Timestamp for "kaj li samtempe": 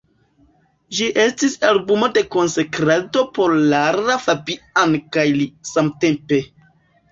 5.19-6.45